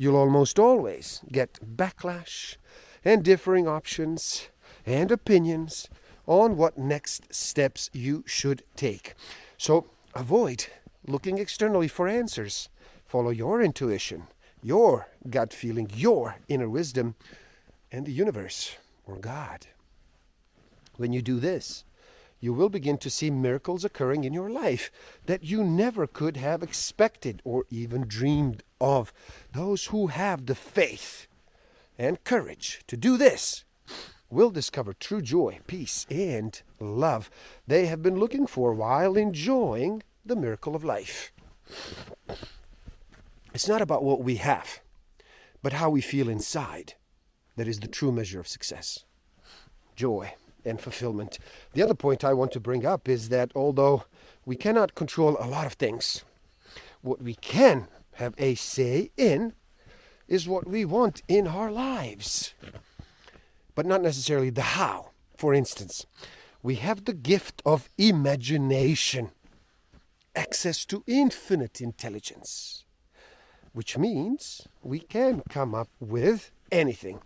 you'll 0.01 0.17
almost 0.17 0.59
always 0.59 1.21
get 1.31 1.61
backlash 1.77 2.57
and 3.05 3.23
differing 3.23 3.69
options 3.69 4.49
and 4.87 5.13
opinions 5.13 5.91
on 6.27 6.57
what 6.57 6.79
next 6.79 7.35
steps 7.35 7.91
you 7.93 8.25
should 8.27 8.63
take. 8.77 9.13
So 9.59 9.91
avoid 10.15 10.69
looking 11.07 11.37
externally 11.37 11.87
for 11.87 12.09
answers. 12.09 12.71
Follow 13.05 13.29
your 13.29 13.61
intuition 13.61 14.29
your 14.63 15.09
gut 15.29 15.53
feeling, 15.53 15.91
your 15.95 16.37
inner 16.49 16.69
wisdom, 16.69 17.15
and 17.93 18.07
the 18.07 18.13
universe 18.13 18.77
or 19.07 19.17
God. 19.17 19.67
When 20.97 21.13
you 21.13 21.23
do 21.23 21.41
this, 21.41 21.85
you 22.41 22.55
will 22.55 22.71
begin 22.71 22.97
to 22.99 23.11
see 23.11 23.31
miracles 23.31 23.85
occurring 23.85 24.25
in 24.25 24.33
your 24.33 24.51
life 24.51 24.91
that 25.27 25.45
you 25.45 25.63
never 25.63 26.07
could 26.07 26.39
have 26.39 26.63
expected 26.63 27.43
or 27.45 27.65
even 27.71 28.07
dreamed 28.07 28.63
of. 28.81 29.13
Those 29.53 29.87
who 29.87 30.09
have 30.09 30.47
the 30.47 30.55
faith 30.55 31.27
and 31.99 32.25
courage 32.25 32.83
to 32.87 32.97
do 32.97 33.19
this 33.19 33.65
will 34.31 34.51
discover 34.51 34.95
true 34.95 35.21
joy, 35.21 35.59
peace, 35.67 36.07
and 36.09 36.61
love 36.79 37.31
they 37.67 37.87
have 37.87 38.03
been 38.03 38.19
looking 38.19 38.47
for 38.47 38.73
while 38.73 39.17
enjoying 39.17 40.03
the 40.25 40.37
miracle 40.37 40.75
of 40.75 40.85
life. 40.85 41.33
It's 43.53 43.69
not 43.69 43.83
about 43.83 44.05
what 44.05 44.23
we 44.23 44.37
have, 44.37 44.81
but 45.63 45.75
how 45.75 45.91
we 45.91 46.01
feel 46.01 46.29
inside 46.29 46.95
that 47.57 47.69
is 47.69 47.81
the 47.81 47.89
true 47.89 48.13
measure 48.13 48.41
of 48.41 48.49
success. 48.49 49.05
Joy 49.97 50.35
and 50.65 50.81
fulfillment. 50.81 51.39
The 51.73 51.83
other 51.83 51.95
point 51.95 52.25
I 52.25 52.35
want 52.35 52.53
to 52.53 52.61
bring 52.61 52.85
up 52.87 53.09
is 53.09 53.29
that 53.29 53.53
although 53.55 54.05
we 54.45 54.57
cannot 54.57 54.95
control 54.95 55.37
a 55.39 55.47
lot 55.47 55.67
of 55.67 55.75
things, 55.75 56.25
what 57.03 57.23
we 57.23 57.35
can 57.35 57.89
have 58.15 58.35
a 58.39 58.55
say 58.55 59.11
in 59.17 59.55
is 60.29 60.49
what 60.49 60.67
we 60.67 60.85
want 60.85 61.23
in 61.27 61.47
our 61.47 61.71
lives, 61.71 62.55
but 63.75 63.87
not 63.87 64.03
necessarily 64.03 64.51
the 64.51 64.63
how. 64.63 65.11
For 65.37 65.55
instance, 65.55 66.07
we 66.63 66.77
have 66.77 67.05
the 67.05 67.15
gift 67.15 67.63
of 67.65 67.89
imagination, 67.97 69.31
access 70.37 70.85
to 70.87 71.03
infinite 71.07 71.81
intelligence, 71.81 72.85
which 73.73 73.97
means 73.97 74.69
we 74.83 75.01
can 75.01 75.43
come 75.49 75.75
up 75.75 75.89
with 75.99 76.53
anything 76.71 77.21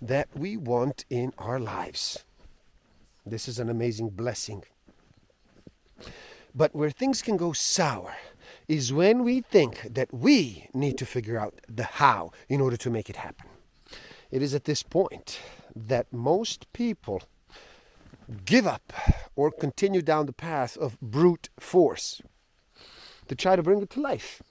that 0.00 0.28
we 0.34 0.56
want 0.56 1.04
in 1.10 1.32
our 1.38 1.60
lives. 1.60 2.24
This 3.26 3.48
is 3.48 3.58
an 3.58 3.70
amazing 3.70 4.10
blessing. 4.10 4.64
But 6.54 6.74
where 6.74 6.90
things 6.90 7.22
can 7.22 7.36
go 7.36 7.52
sour 7.52 8.14
is 8.68 8.92
when 8.92 9.24
we 9.24 9.40
think 9.40 9.82
that 9.94 10.12
we 10.12 10.68
need 10.74 10.98
to 10.98 11.06
figure 11.06 11.38
out 11.38 11.60
the 11.68 11.84
how 11.84 12.32
in 12.48 12.60
order 12.60 12.76
to 12.76 12.90
make 12.90 13.08
it 13.08 13.16
happen. 13.16 13.48
It 14.30 14.42
is 14.42 14.54
at 14.54 14.64
this 14.64 14.82
point 14.82 15.40
that 15.74 16.12
most 16.12 16.70
people 16.72 17.22
give 18.44 18.66
up 18.66 18.92
or 19.36 19.50
continue 19.50 20.02
down 20.02 20.26
the 20.26 20.32
path 20.32 20.76
of 20.76 21.00
brute 21.00 21.48
force 21.58 22.20
to 23.28 23.34
try 23.34 23.56
to 23.56 23.62
bring 23.62 23.80
it 23.80 23.90
to 23.90 24.00
life 24.00 24.42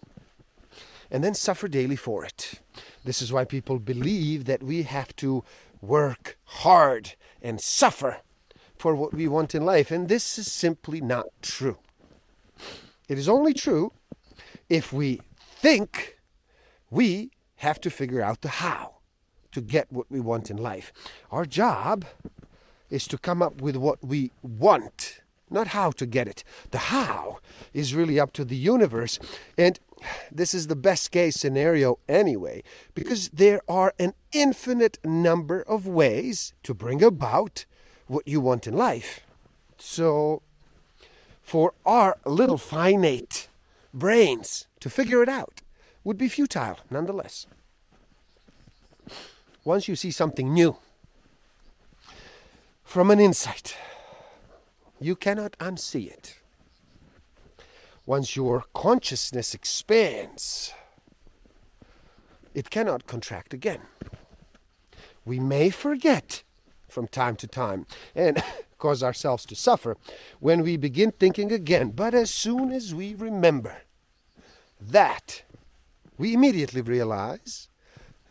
and 1.12 1.24
then 1.24 1.36
suffer 1.36 1.68
daily 1.68 1.96
for 1.96 2.26
it. 2.26 2.62
This 3.04 3.22
is 3.22 3.32
why 3.32 3.46
people 3.46 3.78
believe 3.78 4.46
that 4.46 4.64
we 4.64 4.84
have 4.84 5.16
to 5.18 5.44
work 5.80 6.38
hard 6.46 7.14
and 7.42 7.62
suffer 7.62 8.18
for 8.84 8.96
what 8.98 9.14
we 9.14 9.30
want 9.30 9.56
in 9.56 9.64
life. 9.64 9.92
And 9.92 10.10
this 10.10 10.38
is 10.38 10.52
simply 10.52 11.00
not 11.00 11.28
true. 11.42 11.78
It 13.08 13.18
is 13.18 13.30
only 13.30 13.54
true 13.54 13.94
if 14.68 14.92
we 14.92 15.22
think 15.40 16.18
we 16.92 17.32
have 17.56 17.80
to 17.80 17.90
figure 17.90 18.22
out 18.22 18.42
the 18.42 18.50
how 18.66 18.96
to 19.54 19.62
get 19.62 19.90
what 19.90 20.12
we 20.12 20.20
want 20.20 20.52
in 20.52 20.58
life. 20.58 20.92
Our 21.32 21.46
job 21.46 22.04
is 22.90 23.08
to 23.08 23.18
come 23.18 23.42
up 23.42 23.62
with 23.62 23.78
what 23.78 24.04
we 24.04 24.32
want, 24.42 25.22
not 25.50 25.68
how 25.68 25.92
to 25.92 26.06
get 26.06 26.28
it. 26.28 26.44
The 26.72 26.92
how 26.92 27.40
is 27.72 27.96
really 27.96 28.20
up 28.20 28.34
to 28.34 28.44
the 28.44 28.58
universe. 28.58 29.18
And 29.58 29.80
this 30.30 30.54
is 30.54 30.68
the 30.68 30.76
best 30.76 31.12
case 31.12 31.38
scenario 31.38 32.00
anyway, 32.10 32.64
because 32.96 33.30
there 33.30 33.62
are 33.70 33.94
an 33.98 34.14
infinite 34.34 34.98
number 35.06 35.62
of 35.62 35.88
ways 35.88 36.54
to 36.64 36.74
bring 36.74 37.02
about 37.02 37.66
what 38.14 38.28
you 38.28 38.40
want 38.40 38.68
in 38.68 38.76
life. 38.76 39.22
So, 39.78 40.42
for 41.42 41.74
our 41.86 42.18
little 42.26 42.58
finite 42.58 43.50
brains 43.94 44.68
to 44.80 44.90
figure 44.90 45.22
it 45.22 45.30
out 45.30 45.62
would 46.04 46.18
be 46.18 46.30
futile 46.30 46.78
nonetheless. 46.90 47.48
Once 49.66 49.88
you 49.88 49.96
see 49.96 50.12
something 50.12 50.54
new 50.54 50.78
from 52.84 53.12
an 53.12 53.20
insight, 53.20 53.76
you 55.00 55.16
cannot 55.16 55.58
unsee 55.60 56.10
it 56.10 56.40
once 58.06 58.36
your 58.36 58.66
consciousness 58.74 59.54
expands, 59.54 60.74
it 62.54 62.70
cannot 62.70 63.08
contract 63.08 63.54
again. 63.54 63.82
We 65.26 65.40
may 65.40 65.70
forget 65.70 66.44
from 66.94 67.08
time 67.08 67.36
to 67.38 67.48
time 67.48 67.86
and 68.16 68.42
cause 68.78 69.02
ourselves 69.02 69.46
to 69.46 69.56
suffer 69.56 69.98
when 70.40 70.62
we 70.62 70.78
begin 70.78 71.12
thinking 71.12 71.52
again, 71.52 71.90
but 71.90 72.14
as 72.14 72.30
soon 72.30 72.72
as 72.72 72.94
we 72.94 73.16
remember 73.16 73.78
that, 74.80 75.44
we 76.18 76.34
immediately 76.34 76.82
realize 76.82 77.68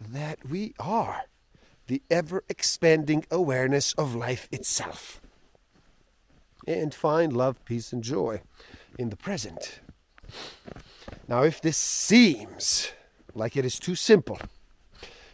that 0.01 0.39
we 0.49 0.75
are 0.79 1.23
the 1.87 2.03
ever 2.11 2.45
expanding 2.49 3.25
awareness 3.31 3.93
of 3.95 4.15
life 4.15 4.49
itself 4.53 5.21
and 6.67 6.95
find 6.95 7.33
love, 7.33 7.63
peace, 7.65 7.93
and 7.93 8.03
joy 8.03 8.41
in 8.99 9.11
the 9.11 9.17
present. 9.17 9.81
Now, 11.29 11.43
if 11.43 11.61
this 11.61 11.77
seems 11.77 12.93
like 13.35 13.57
it 13.57 13.65
is 13.65 13.79
too 13.79 13.95
simple 13.95 14.39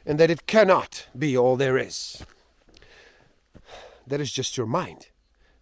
and 0.06 0.18
that 0.18 0.30
it 0.30 0.46
cannot 0.46 1.06
be 1.16 1.36
all 1.36 1.56
there 1.56 1.76
is, 1.76 2.24
that 4.08 4.20
is 4.20 4.32
just 4.32 4.56
your 4.56 4.66
mind 4.66 5.08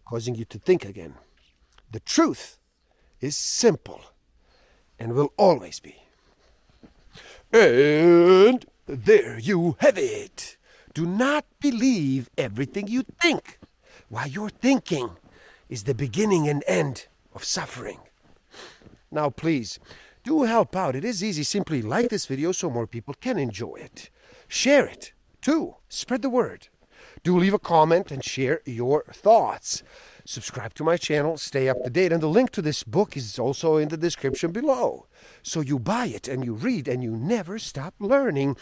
causing 0.05 0.35
you 0.35 0.45
to 0.47 0.59
think 0.59 0.85
again. 0.85 1.15
The 1.91 2.01
truth 2.01 2.59
is 3.21 3.37
simple 3.37 4.01
and 4.99 5.13
will 5.13 5.33
always 5.37 5.81
be. 5.81 5.97
And 7.53 8.65
there 8.87 9.39
you 9.39 9.77
have 9.81 9.99
it. 9.99 10.57
Do 10.95 11.07
not 11.07 11.45
believe 11.61 12.31
everything 12.39 12.89
you 12.89 13.05
think. 13.21 13.59
Why, 14.09 14.27
your 14.27 14.49
thinking 14.49 15.11
is 15.69 15.85
the 15.85 15.95
beginning 15.95 16.49
and 16.49 16.63
end 16.67 17.07
of 17.35 17.45
suffering. 17.45 17.99
Now, 19.11 19.31
please, 19.31 19.79
do 20.25 20.45
help 20.45 20.75
out. 20.77 20.97
It 20.97 21.05
is 21.05 21.23
easy. 21.23 21.43
Simply 21.43 21.83
like 21.83 22.09
this 22.09 22.27
video 22.27 22.53
so 22.53 22.71
more 22.71 22.87
people 22.87 23.15
can 23.21 23.39
enjoy 23.39 23.77
it. 23.77 24.11
Share 24.49 24.87
it, 24.87 25.13
too. 25.41 25.77
Spread 25.89 26.23
the 26.23 26.31
word. 26.31 26.69
Do 27.27 27.37
leave 27.37 27.55
a 27.55 27.59
comment 27.59 28.13
and 28.13 28.23
share 28.23 28.61
your 28.65 29.03
thoughts. 29.13 29.83
Subscribe 30.25 30.75
to 30.75 30.85
my 30.85 30.97
channel, 30.97 31.37
stay 31.37 31.69
up 31.69 31.83
to 31.83 31.91
date, 31.91 32.13
and 32.13 32.23
the 32.23 32.29
link 32.29 32.51
to 32.51 32.63
this 32.63 32.85
book 32.85 33.17
is 33.17 33.37
also 33.37 33.79
in 33.79 33.89
the 33.89 33.97
description 33.97 34.53
below. 34.53 35.07
So 35.43 35.61
you 35.61 35.81
buy 35.81 36.07
it 36.07 36.29
and 36.29 36.45
you 36.45 36.55
read 36.55 36.87
and 36.87 37.03
you 37.03 37.11
never 37.11 37.59
stop 37.59 37.95
learning, 37.99 38.57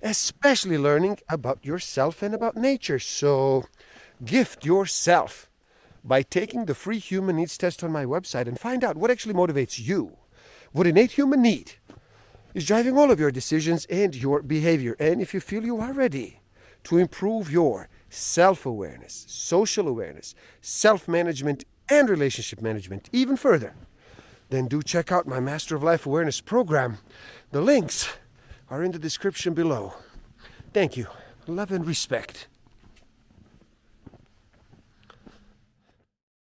especially 0.00 0.78
learning 0.78 1.18
about 1.28 1.62
yourself 1.62 2.22
and 2.22 2.34
about 2.34 2.56
nature. 2.56 2.98
So 2.98 3.66
gift 4.24 4.64
yourself 4.64 5.50
by 6.02 6.22
taking 6.22 6.64
the 6.64 6.74
free 6.74 6.98
human 6.98 7.36
needs 7.36 7.58
test 7.58 7.84
on 7.84 7.92
my 7.92 8.06
website 8.06 8.48
and 8.48 8.58
find 8.58 8.82
out 8.82 8.96
what 8.96 9.10
actually 9.10 9.34
motivates 9.34 9.78
you. 9.78 10.16
What 10.72 10.86
innate 10.86 11.10
human 11.10 11.42
need 11.42 11.72
is 12.54 12.66
driving 12.66 12.96
all 12.96 13.10
of 13.10 13.20
your 13.20 13.30
decisions 13.30 13.84
and 13.90 14.16
your 14.16 14.40
behavior. 14.40 14.96
And 14.98 15.20
if 15.20 15.34
you 15.34 15.40
feel 15.40 15.66
you 15.66 15.80
are 15.80 15.92
ready 15.92 16.40
to 16.84 16.96
improve 16.96 17.50
your 17.50 17.90
self 18.16 18.64
awareness, 18.66 19.24
social 19.28 19.88
awareness, 19.88 20.34
self 20.60 21.06
management, 21.06 21.64
and 21.88 22.08
relationship 22.08 22.60
management 22.60 23.08
even 23.12 23.36
further, 23.36 23.74
then 24.50 24.66
do 24.66 24.82
check 24.82 25.12
out 25.12 25.26
my 25.26 25.40
Master 25.40 25.76
of 25.76 25.82
Life 25.82 26.06
Awareness 26.06 26.40
program. 26.40 26.98
The 27.52 27.60
links 27.60 28.08
are 28.70 28.82
in 28.82 28.92
the 28.92 28.98
description 28.98 29.54
below. 29.54 29.94
Thank 30.72 30.96
you. 30.96 31.06
Love 31.46 31.70
and 31.72 31.86
respect. 31.86 32.48